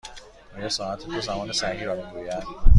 [0.57, 2.43] آیا ساعت تو زمان صحیح را می گوید؟